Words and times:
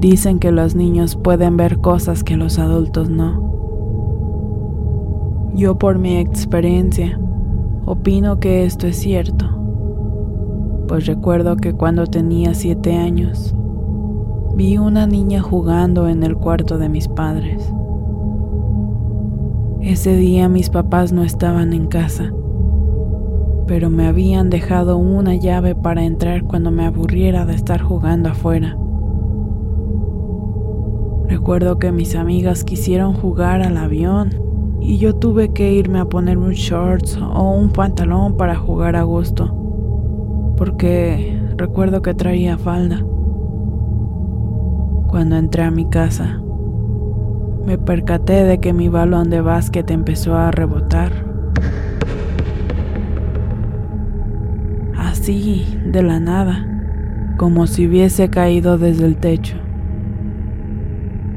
Dicen 0.00 0.40
que 0.40 0.50
los 0.50 0.74
niños 0.74 1.14
pueden 1.14 1.56
ver 1.56 1.78
cosas 1.78 2.24
que 2.24 2.36
los 2.36 2.58
adultos 2.58 3.08
no. 3.08 3.48
Yo 5.54 5.78
por 5.78 5.98
mi 5.98 6.16
experiencia 6.16 7.20
opino 7.86 8.40
que 8.40 8.64
esto 8.64 8.88
es 8.88 8.96
cierto, 8.96 9.49
pues 10.90 11.06
recuerdo 11.06 11.54
que 11.54 11.72
cuando 11.72 12.08
tenía 12.08 12.52
siete 12.52 12.96
años 12.96 13.54
vi 14.56 14.76
una 14.76 15.06
niña 15.06 15.40
jugando 15.40 16.08
en 16.08 16.24
el 16.24 16.36
cuarto 16.36 16.78
de 16.78 16.88
mis 16.88 17.06
padres. 17.06 17.72
Ese 19.80 20.16
día 20.16 20.48
mis 20.48 20.68
papás 20.68 21.12
no 21.12 21.22
estaban 21.22 21.74
en 21.74 21.86
casa, 21.86 22.32
pero 23.68 23.88
me 23.88 24.08
habían 24.08 24.50
dejado 24.50 24.96
una 24.96 25.36
llave 25.36 25.76
para 25.76 26.02
entrar 26.02 26.42
cuando 26.42 26.72
me 26.72 26.84
aburriera 26.84 27.46
de 27.46 27.54
estar 27.54 27.80
jugando 27.80 28.30
afuera. 28.30 28.76
Recuerdo 31.28 31.78
que 31.78 31.92
mis 31.92 32.16
amigas 32.16 32.64
quisieron 32.64 33.12
jugar 33.12 33.62
al 33.62 33.76
avión 33.76 34.30
y 34.80 34.98
yo 34.98 35.14
tuve 35.14 35.52
que 35.52 35.72
irme 35.72 36.00
a 36.00 36.06
poner 36.06 36.36
un 36.36 36.50
shorts 36.50 37.16
o 37.16 37.52
un 37.52 37.70
pantalón 37.70 38.36
para 38.36 38.56
jugar 38.56 38.96
a 38.96 39.04
gusto, 39.04 39.59
porque 40.60 41.40
recuerdo 41.56 42.02
que 42.02 42.12
traía 42.12 42.58
falda. 42.58 43.02
Cuando 45.06 45.36
entré 45.36 45.62
a 45.62 45.70
mi 45.70 45.88
casa, 45.88 46.38
me 47.64 47.78
percaté 47.78 48.44
de 48.44 48.60
que 48.60 48.74
mi 48.74 48.90
balón 48.90 49.30
de 49.30 49.40
básquet 49.40 49.90
empezó 49.90 50.36
a 50.36 50.50
rebotar. 50.50 51.12
Así, 54.98 55.80
de 55.86 56.02
la 56.02 56.20
nada, 56.20 56.66
como 57.38 57.66
si 57.66 57.86
hubiese 57.86 58.28
caído 58.28 58.76
desde 58.76 59.06
el 59.06 59.16
techo. 59.16 59.56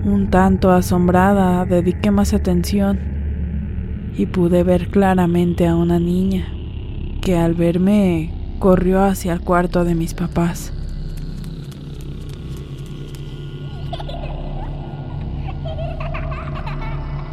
Un 0.03 0.27
tanto 0.31 0.69
asombrada, 0.69 1.63
dediqué 1.63 2.11
más 2.11 2.33
atención 2.33 2.99
y 4.17 4.25
pude 4.25 4.63
ver 4.63 4.89
claramente 4.89 5.65
a 5.65 5.77
una 5.77 5.97
niña 5.97 6.43
que 7.21 7.37
al 7.37 7.53
verme 7.53 8.42
corrió 8.63 9.03
hacia 9.03 9.33
el 9.33 9.41
cuarto 9.41 9.83
de 9.83 9.93
mis 9.93 10.13
papás. 10.13 10.71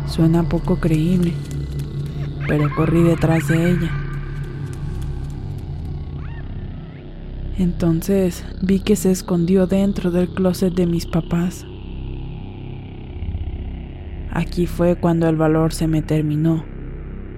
Suena 0.09 0.43
poco 0.49 0.81
creíble, 0.81 1.33
pero 2.49 2.69
corrí 2.75 3.05
detrás 3.05 3.47
de 3.47 3.71
ella. 3.71 3.93
Entonces 7.59 8.45
vi 8.61 8.81
que 8.81 8.97
se 8.97 9.13
escondió 9.13 9.69
dentro 9.69 10.11
del 10.11 10.31
closet 10.31 10.75
de 10.75 10.89
mis 10.89 11.07
papás. 11.07 11.65
Aquí 14.33 14.67
fue 14.67 14.97
cuando 14.97 15.29
el 15.29 15.37
valor 15.37 15.73
se 15.75 15.87
me 15.87 16.03
terminó 16.03 16.65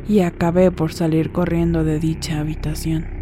y 0.08 0.20
acabé 0.20 0.70
por 0.70 0.94
salir 0.94 1.30
corriendo 1.30 1.84
de 1.84 2.00
dicha 2.00 2.40
habitación. 2.40 3.21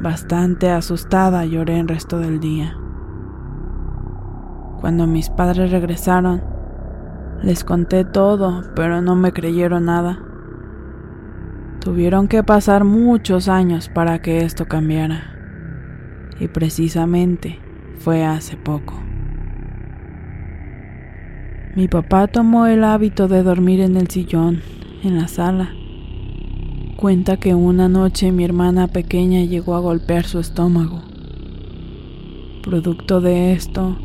Bastante 0.00 0.70
asustada 0.70 1.44
lloré 1.44 1.80
el 1.80 1.88
resto 1.88 2.20
del 2.20 2.38
día. 2.38 2.76
Cuando 4.80 5.08
mis 5.08 5.28
padres 5.28 5.72
regresaron, 5.72 6.40
les 7.42 7.64
conté 7.64 8.04
todo, 8.04 8.62
pero 8.76 9.02
no 9.02 9.16
me 9.16 9.32
creyeron 9.32 9.86
nada. 9.86 10.20
Tuvieron 11.80 12.28
que 12.28 12.44
pasar 12.44 12.84
muchos 12.84 13.48
años 13.48 13.88
para 13.88 14.20
que 14.20 14.44
esto 14.44 14.66
cambiara. 14.66 15.34
Y 16.38 16.46
precisamente 16.46 17.58
fue 17.98 18.24
hace 18.24 18.56
poco. 18.56 18.94
Mi 21.74 21.88
papá 21.88 22.28
tomó 22.28 22.66
el 22.66 22.84
hábito 22.84 23.26
de 23.26 23.42
dormir 23.42 23.80
en 23.80 23.96
el 23.96 24.08
sillón, 24.08 24.60
en 25.02 25.16
la 25.16 25.26
sala. 25.26 25.70
Cuenta 26.98 27.36
que 27.36 27.54
una 27.54 27.88
noche 27.88 28.32
mi 28.32 28.42
hermana 28.42 28.88
pequeña 28.88 29.44
llegó 29.44 29.76
a 29.76 29.78
golpear 29.78 30.24
su 30.24 30.40
estómago. 30.40 31.00
Producto 32.64 33.20
de 33.20 33.52
esto, 33.52 33.96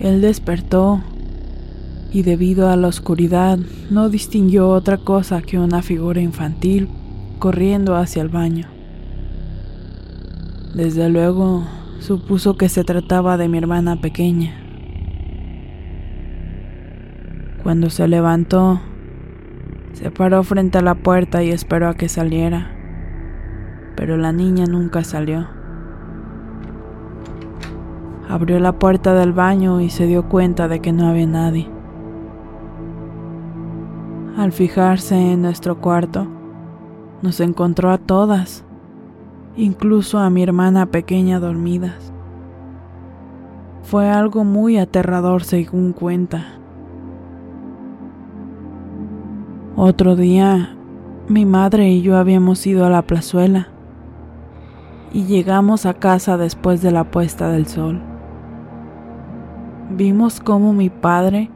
él 0.00 0.20
despertó 0.20 1.00
y 2.12 2.20
debido 2.20 2.68
a 2.68 2.76
la 2.76 2.88
oscuridad 2.88 3.58
no 3.88 4.10
distinguió 4.10 4.68
otra 4.68 4.98
cosa 4.98 5.40
que 5.40 5.58
una 5.58 5.80
figura 5.80 6.20
infantil 6.20 6.90
corriendo 7.38 7.96
hacia 7.96 8.20
el 8.20 8.28
baño. 8.28 8.66
Desde 10.74 11.08
luego 11.08 11.64
supuso 12.00 12.58
que 12.58 12.68
se 12.68 12.84
trataba 12.84 13.38
de 13.38 13.48
mi 13.48 13.56
hermana 13.56 14.02
pequeña. 14.02 14.52
Cuando 17.62 17.88
se 17.88 18.06
levantó, 18.08 18.78
se 20.04 20.10
paró 20.10 20.42
frente 20.42 20.76
a 20.76 20.82
la 20.82 20.96
puerta 20.96 21.42
y 21.42 21.48
esperó 21.48 21.88
a 21.88 21.94
que 21.94 22.10
saliera, 22.10 22.72
pero 23.96 24.18
la 24.18 24.32
niña 24.32 24.66
nunca 24.66 25.02
salió. 25.02 25.46
Abrió 28.28 28.58
la 28.60 28.72
puerta 28.78 29.14
del 29.14 29.32
baño 29.32 29.80
y 29.80 29.88
se 29.88 30.06
dio 30.06 30.28
cuenta 30.28 30.68
de 30.68 30.80
que 30.80 30.92
no 30.92 31.06
había 31.06 31.26
nadie. 31.26 31.70
Al 34.36 34.52
fijarse 34.52 35.16
en 35.16 35.40
nuestro 35.40 35.80
cuarto, 35.80 36.26
nos 37.22 37.40
encontró 37.40 37.90
a 37.90 37.96
todas, 37.96 38.62
incluso 39.56 40.18
a 40.18 40.28
mi 40.28 40.42
hermana 40.42 40.84
pequeña 40.84 41.40
dormidas. 41.40 42.12
Fue 43.84 44.10
algo 44.10 44.44
muy 44.44 44.76
aterrador 44.76 45.44
según 45.44 45.94
cuenta. 45.94 46.58
Otro 49.76 50.14
día, 50.14 50.76
mi 51.26 51.44
madre 51.44 51.88
y 51.88 52.00
yo 52.00 52.16
habíamos 52.16 52.64
ido 52.64 52.84
a 52.84 52.90
la 52.90 53.02
plazuela 53.02 53.70
y 55.12 55.24
llegamos 55.24 55.84
a 55.84 55.94
casa 55.94 56.36
después 56.36 56.80
de 56.80 56.92
la 56.92 57.10
puesta 57.10 57.48
del 57.48 57.66
sol. 57.66 58.00
Vimos 59.90 60.38
cómo 60.38 60.72
mi 60.74 60.90
padre 60.90 61.50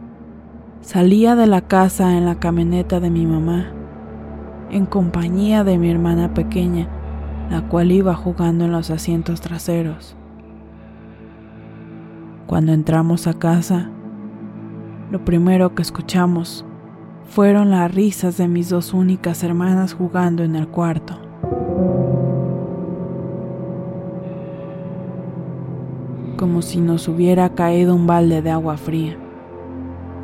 salía 0.81 1.37
de 1.37 1.47
la 1.47 1.61
casa 1.61 2.19
en 2.19 2.26
la 2.26 2.41
camioneta 2.41 2.99
de 2.99 3.09
mi 3.09 3.25
mamá, 3.25 3.67
en 4.73 4.85
compañía 4.85 5.62
de 5.62 5.79
mi 5.79 5.88
hermana 5.88 6.35
pequeña, 6.35 6.88
la 7.53 7.69
cual 7.69 7.93
iba 7.93 8.17
jugando 8.17 8.64
en 8.64 8.73
los 8.73 8.91
asientos 8.91 9.41
traseros. 9.41 10.17
Cuando 12.49 12.73
entramos 12.73 13.29
a 13.29 13.35
casa, 13.35 13.91
lo 15.12 15.25
primero 15.25 15.76
que 15.76 15.82
escuchamos 15.82 16.64
fueron 17.28 17.70
las 17.70 17.94
risas 17.94 18.36
de 18.36 18.48
mis 18.48 18.69
dos 18.69 18.92
únicas 18.92 19.44
hermanas 19.44 19.94
jugando 19.94 20.42
en 20.42 20.56
el 20.56 20.69
cuarto. 20.69 21.28
como 26.38 26.62
si 26.62 26.80
nos 26.80 27.08
hubiera 27.08 27.50
caído 27.50 27.94
un 27.94 28.06
balde 28.06 28.40
de 28.40 28.50
agua 28.50 28.76
fría. 28.76 29.19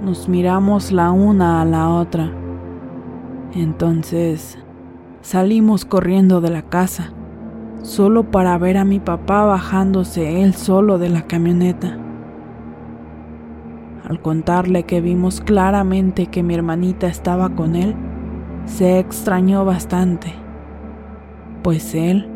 Nos 0.02 0.28
miramos 0.28 0.92
la 0.92 1.10
una 1.10 1.60
a 1.60 1.64
la 1.64 1.90
otra. 1.90 2.30
Entonces 3.52 4.56
salimos 5.20 5.84
corriendo 5.84 6.40
de 6.40 6.50
la 6.50 6.62
casa, 6.62 7.12
solo 7.82 8.30
para 8.30 8.56
ver 8.58 8.76
a 8.76 8.84
mi 8.84 9.00
papá 9.00 9.44
bajándose 9.44 10.42
él 10.42 10.54
solo 10.54 10.98
de 10.98 11.10
la 11.10 11.22
camioneta. 11.22 11.98
Al 14.08 14.20
contarle 14.20 14.82
que 14.82 15.00
vimos 15.00 15.40
claramente 15.40 16.26
que 16.26 16.42
mi 16.42 16.54
hermanita 16.54 17.06
estaba 17.06 17.54
con 17.54 17.74
él, 17.74 17.94
se 18.66 18.98
extrañó 18.98 19.64
bastante, 19.64 20.34
pues 21.62 21.94
él 21.94 22.28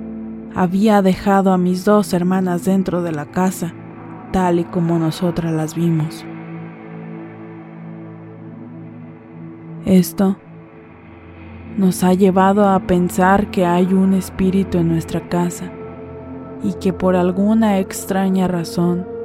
había 0.55 1.03
dejado 1.03 1.53
a 1.53 1.59
mis 1.59 1.85
dos 1.85 2.13
hermanas 2.15 2.65
dentro 2.65 3.03
de 3.03 3.13
la 3.13 3.27
casa, 3.27 3.75
tal 4.33 4.61
y 4.61 4.65
como 4.65 4.99
nosotras 4.99 5.53
las 5.53 5.75
vimos. 5.75 6.25
Esto 9.85 10.39
nos 11.77 12.03
ha 12.03 12.15
llevado 12.15 12.69
a 12.69 12.81
pensar 12.81 13.51
que 13.51 13.67
hay 13.67 13.93
un 13.93 14.15
espíritu 14.15 14.79
en 14.79 14.89
nuestra 14.89 15.29
casa 15.29 15.71
y 16.63 16.73
que 16.75 16.93
por 16.93 17.15
alguna 17.15 17.79
extraña 17.79 18.49
razón 18.49 19.18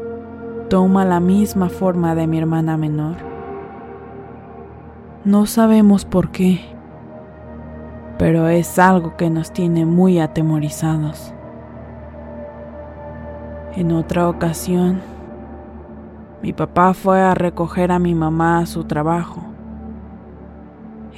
toma 0.70 1.06
la 1.06 1.20
misma 1.20 1.70
forma 1.70 2.16
de 2.16 2.28
mi 2.28 2.38
hermana 2.38 2.78
menor. 2.78 3.16
No 5.26 5.46
sabemos 5.46 6.06
por 6.06 6.32
qué 6.32 6.74
pero 8.18 8.48
es 8.48 8.80
algo 8.80 9.18
que 9.18 9.30
nos 9.30 9.52
tiene 9.52 9.86
muy 9.86 10.20
atemorizados. 10.20 11.34
En 13.76 13.92
otra 13.92 14.30
ocasión, 14.30 15.02
mi 16.42 16.54
papá 16.54 16.94
fue 16.94 17.22
a 17.22 17.34
recoger 17.34 17.92
a 17.92 18.00
mi 18.00 18.14
mamá 18.14 18.60
a 18.60 18.66
su 18.66 18.84
trabajo. 18.84 19.42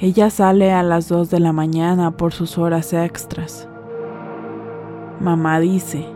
Ella 0.00 0.30
sale 0.30 0.72
a 0.72 0.82
las 0.82 1.08
2 1.08 1.30
de 1.30 1.40
la 1.40 1.52
mañana 1.52 2.12
por 2.12 2.32
sus 2.32 2.58
horas 2.58 2.92
extras. 2.92 3.68
Mamá 5.20 5.60
dice 5.60 6.06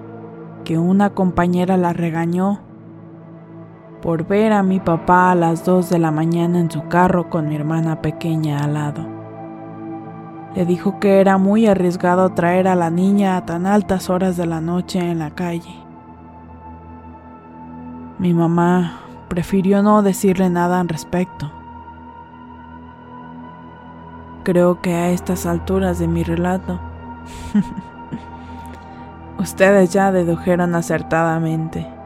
que 0.64 0.78
una 0.78 1.10
compañera 1.10 1.76
la 1.76 1.92
regañó 1.92 2.60
por 4.02 4.26
ver 4.26 4.52
a 4.52 4.62
mi 4.62 4.80
papá 4.80 5.30
a 5.30 5.34
las 5.34 5.64
2 5.64 5.90
de 5.90 5.98
la 5.98 6.10
mañana 6.10 6.58
en 6.58 6.70
su 6.70 6.88
carro 6.88 7.28
con 7.28 7.48
mi 7.48 7.56
hermana 7.56 8.00
pequeña 8.00 8.64
al 8.64 8.74
lado. 8.74 9.06
Le 10.54 10.64
dijo 10.64 10.98
que 10.98 11.20
era 11.20 11.38
muy 11.38 11.66
arriesgado 11.66 12.30
traer 12.30 12.66
a 12.66 12.74
la 12.74 12.90
niña 12.90 13.36
a 13.36 13.44
tan 13.44 13.66
altas 13.66 14.10
horas 14.10 14.36
de 14.36 14.46
la 14.46 14.60
noche 14.60 14.98
en 14.98 15.18
la 15.18 15.30
calle. 15.30 15.74
Mi 18.18 18.34
mamá 18.34 19.00
prefirió 19.28 19.82
no 19.82 20.02
decirle 20.02 20.50
nada 20.50 20.80
al 20.80 20.88
respecto. 20.88 21.52
Creo 24.42 24.80
que 24.80 24.94
a 24.94 25.10
estas 25.10 25.46
alturas 25.46 25.98
de 25.98 26.08
mi 26.08 26.24
relato, 26.24 26.80
ustedes 29.38 29.92
ya 29.92 30.10
dedujeron 30.10 30.74
acertadamente 30.74 31.99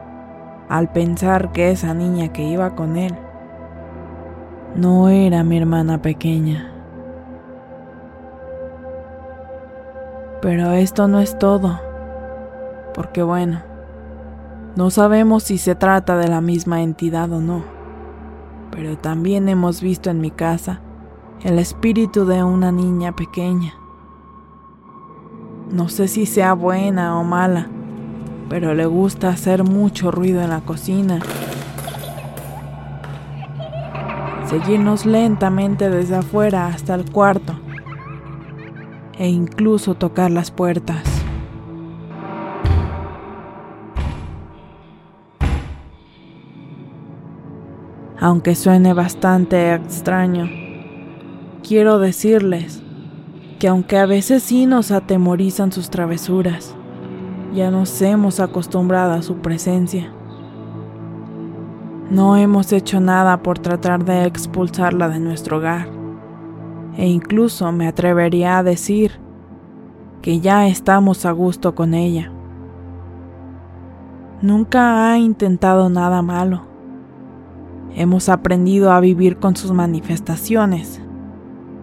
al 0.68 0.90
pensar 0.92 1.52
que 1.52 1.70
esa 1.70 1.94
niña 1.94 2.32
que 2.32 2.42
iba 2.42 2.74
con 2.74 2.96
él 2.96 3.14
no 4.74 5.08
era 5.08 5.44
mi 5.44 5.58
hermana 5.58 6.02
pequeña. 6.02 6.70
Pero 10.42 10.72
esto 10.72 11.08
no 11.08 11.20
es 11.20 11.38
todo, 11.38 11.80
porque 12.92 13.22
bueno, 13.22 13.62
no 14.76 14.90
sabemos 14.90 15.44
si 15.44 15.58
se 15.58 15.74
trata 15.74 16.18
de 16.18 16.28
la 16.28 16.40
misma 16.40 16.82
entidad 16.82 17.32
o 17.32 17.40
no, 17.40 17.64
pero 18.70 18.98
también 18.98 19.48
hemos 19.48 19.80
visto 19.80 20.10
en 20.10 20.20
mi 20.20 20.30
casa 20.30 20.80
el 21.42 21.58
espíritu 21.58 22.26
de 22.26 22.42
una 22.42 22.72
niña 22.72 23.14
pequeña. 23.14 23.74
No 25.70 25.88
sé 25.88 26.08
si 26.08 26.26
sea 26.26 26.52
buena 26.52 27.18
o 27.18 27.24
mala, 27.24 27.68
pero 28.48 28.74
le 28.74 28.86
gusta 28.86 29.28
hacer 29.28 29.64
mucho 29.64 30.10
ruido 30.10 30.42
en 30.42 30.50
la 30.50 30.60
cocina. 30.60 31.20
Seguirnos 34.46 35.06
lentamente 35.06 35.90
desde 35.90 36.16
afuera 36.16 36.66
hasta 36.66 36.94
el 36.94 37.10
cuarto 37.10 37.54
e 39.18 39.28
incluso 39.28 39.94
tocar 39.94 40.30
las 40.30 40.50
puertas. 40.50 41.02
Aunque 48.20 48.54
suene 48.54 48.94
bastante 48.94 49.74
extraño, 49.74 50.48
quiero 51.66 51.98
decirles 51.98 52.82
que 53.58 53.68
aunque 53.68 53.98
a 53.98 54.06
veces 54.06 54.42
sí 54.42 54.66
nos 54.66 54.92
atemorizan 54.92 55.72
sus 55.72 55.90
travesuras, 55.90 56.74
ya 57.54 57.70
nos 57.70 58.02
hemos 58.02 58.40
acostumbrado 58.40 59.12
a 59.12 59.22
su 59.22 59.36
presencia. 59.36 60.12
No 62.10 62.36
hemos 62.36 62.72
hecho 62.72 63.00
nada 63.00 63.42
por 63.42 63.60
tratar 63.60 64.04
de 64.04 64.24
expulsarla 64.24 65.08
de 65.08 65.20
nuestro 65.20 65.58
hogar 65.58 65.86
e 66.96 67.06
incluso 67.06 67.70
me 67.70 67.86
atrevería 67.86 68.58
a 68.58 68.62
decir 68.62 69.20
que 70.20 70.40
ya 70.40 70.66
estamos 70.66 71.24
a 71.26 71.30
gusto 71.30 71.74
con 71.74 71.94
ella. 71.94 72.32
Nunca 74.42 75.10
ha 75.10 75.18
intentado 75.18 75.88
nada 75.88 76.22
malo. 76.22 76.62
Hemos 77.94 78.28
aprendido 78.28 78.90
a 78.90 78.98
vivir 78.98 79.38
con 79.38 79.54
sus 79.54 79.70
manifestaciones, 79.70 81.00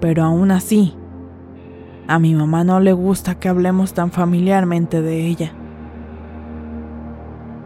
pero 0.01 0.23
aún 0.23 0.51
así, 0.51 0.95
a 2.07 2.19
mi 2.19 2.35
mamá 2.35 2.65
no 2.65 2.81
le 2.81 2.91
gusta 2.91 3.35
que 3.35 3.47
hablemos 3.47 3.93
tan 3.93 4.11
familiarmente 4.11 5.01
de 5.01 5.27
ella. 5.27 5.53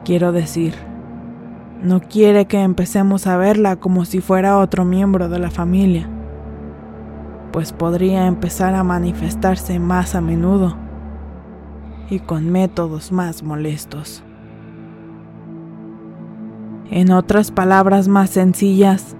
Quiero 0.06 0.32
decir, 0.32 0.76
no 1.84 2.00
quiere 2.00 2.46
que 2.46 2.62
empecemos 2.62 3.28
a 3.28 3.36
verla 3.36 3.76
como 3.76 4.06
si 4.06 4.22
fuera 4.22 4.60
otro 4.60 4.86
miembro 4.86 5.28
de 5.28 5.40
la 5.40 5.52
familia 5.52 6.08
pues 7.56 7.72
podría 7.72 8.28
empezar 8.28 8.76
a 8.76 8.84
manifestarse 8.84 9.80
más 9.80 10.14
a 10.14 10.20
menudo 10.20 10.76
y 12.10 12.20
con 12.20 12.52
métodos 12.52 13.14
más 13.14 13.44
molestos. 13.44 14.26
En 16.92 17.14
otras 17.14 17.52
palabras 17.52 18.10
más 18.10 18.32
sencillas, 18.32 19.16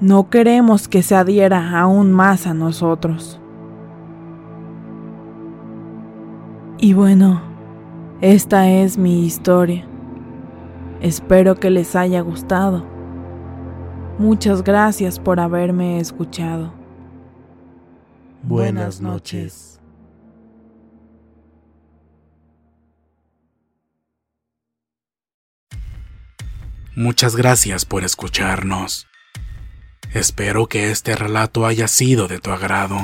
no 0.00 0.30
queremos 0.30 0.86
que 0.86 1.02
se 1.02 1.16
adhiera 1.16 1.80
aún 1.80 2.12
más 2.12 2.46
a 2.46 2.54
nosotros. 2.54 3.40
Y 6.78 6.94
bueno, 6.94 7.40
esta 8.20 8.70
es 8.70 8.96
mi 8.96 9.26
historia. 9.26 9.86
Espero 11.00 11.56
que 11.56 11.70
les 11.70 11.94
haya 11.94 12.20
gustado. 12.22 12.86
Muchas 14.18 14.64
gracias 14.64 15.18
por 15.18 15.40
haberme 15.40 16.00
escuchado. 16.00 16.72
Buenas 18.42 19.00
noches. 19.00 19.78
Muchas 26.94 27.36
gracias 27.36 27.84
por 27.84 28.04
escucharnos. 28.04 29.06
Espero 30.14 30.66
que 30.66 30.90
este 30.90 31.14
relato 31.14 31.66
haya 31.66 31.88
sido 31.88 32.26
de 32.26 32.38
tu 32.38 32.50
agrado. 32.50 32.96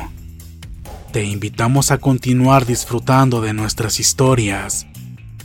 Te 1.13 1.25
invitamos 1.25 1.91
a 1.91 1.99
continuar 1.99 2.65
disfrutando 2.65 3.43
de 3.43 3.53
nuestras 3.53 4.01
historias 4.01 4.87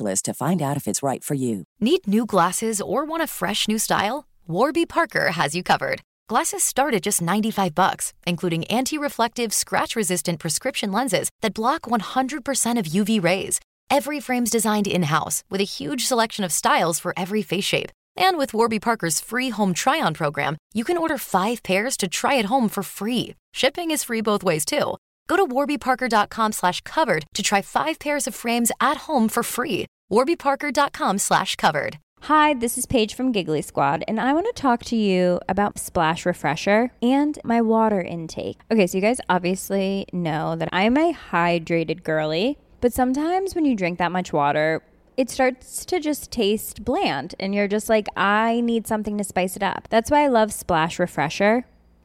specialist 0.00 0.24
to 0.24 0.34
find 0.34 0.62
out 0.62 0.76
if 0.76 0.86
it's 0.88 1.02
right 1.02 1.24
for 1.24 1.34
you. 1.34 1.64
Need 1.80 2.06
new 2.06 2.24
glasses 2.26 2.80
or 2.80 3.04
want 3.04 3.22
a 3.22 3.26
fresh 3.26 3.68
new 3.68 3.78
style? 3.78 4.24
Warby 4.46 4.86
Parker 4.86 5.32
has 5.32 5.54
you 5.54 5.62
covered. 5.62 6.00
Glasses 6.28 6.62
start 6.62 6.94
at 6.94 7.02
just 7.02 7.22
95 7.22 7.74
bucks, 7.74 8.12
including 8.26 8.64
anti-reflective, 8.70 9.52
scratch-resistant 9.52 10.38
prescription 10.38 10.92
lenses 10.92 11.28
that 11.42 11.54
block 11.54 11.82
100% 11.82 12.78
of 12.78 12.86
UV 12.86 13.22
rays. 13.22 13.60
Every 13.90 14.20
frame's 14.20 14.50
designed 14.50 14.86
in-house 14.86 15.42
with 15.50 15.60
a 15.60 15.74
huge 15.78 16.04
selection 16.04 16.44
of 16.44 16.52
styles 16.52 17.00
for 17.00 17.12
every 17.16 17.42
face 17.42 17.66
shape. 17.66 17.90
And 18.16 18.38
with 18.38 18.54
Warby 18.54 18.80
Parker's 18.80 19.20
free 19.20 19.50
home 19.50 19.74
try-on 19.74 20.14
program, 20.14 20.56
you 20.74 20.84
can 20.84 20.98
order 20.98 21.18
5 21.18 21.62
pairs 21.62 21.96
to 21.96 22.08
try 22.08 22.38
at 22.38 22.46
home 22.46 22.68
for 22.68 22.82
free. 22.82 23.34
Shipping 23.52 23.90
is 23.90 24.04
free 24.04 24.22
both 24.22 24.44
ways 24.44 24.64
too. 24.64 24.96
Go 25.28 25.36
to 25.36 25.46
warbyparker.com 25.46 26.52
slash 26.52 26.80
covered 26.82 27.24
to 27.34 27.42
try 27.42 27.62
five 27.62 27.98
pairs 27.98 28.26
of 28.26 28.34
frames 28.34 28.72
at 28.80 28.98
home 29.08 29.28
for 29.28 29.42
free. 29.42 29.86
warbyparker.com 30.12 31.18
slash 31.18 31.56
covered. 31.56 31.98
Hi, 32.24 32.52
this 32.52 32.76
is 32.76 32.84
Paige 32.84 33.14
from 33.14 33.32
Giggly 33.32 33.62
Squad, 33.62 34.04
and 34.06 34.20
I 34.20 34.34
want 34.34 34.44
to 34.46 34.52
talk 34.52 34.84
to 34.84 34.96
you 34.96 35.40
about 35.48 35.78
Splash 35.78 36.26
Refresher 36.26 36.90
and 37.00 37.38
my 37.44 37.62
water 37.62 38.02
intake. 38.02 38.58
Okay, 38.70 38.86
so 38.86 38.98
you 38.98 39.02
guys 39.02 39.20
obviously 39.30 40.04
know 40.12 40.54
that 40.56 40.68
I'm 40.70 40.98
a 40.98 41.14
hydrated 41.14 42.02
girly, 42.02 42.58
but 42.82 42.92
sometimes 42.92 43.54
when 43.54 43.64
you 43.64 43.74
drink 43.74 43.98
that 43.98 44.12
much 44.12 44.34
water, 44.34 44.82
it 45.16 45.30
starts 45.30 45.86
to 45.86 45.98
just 45.98 46.30
taste 46.30 46.84
bland, 46.84 47.34
and 47.40 47.54
you're 47.54 47.68
just 47.68 47.88
like, 47.88 48.06
I 48.16 48.60
need 48.60 48.86
something 48.86 49.16
to 49.16 49.24
spice 49.24 49.56
it 49.56 49.62
up. 49.62 49.88
That's 49.88 50.10
why 50.10 50.24
I 50.24 50.28
love 50.28 50.52
Splash 50.52 50.98
Refresher. 50.98 51.64